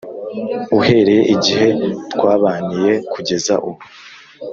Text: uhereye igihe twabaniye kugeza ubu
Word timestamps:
uhereye 0.79 1.23
igihe 1.35 1.67
twabaniye 2.11 2.93
kugeza 3.13 3.53
ubu 3.67 3.81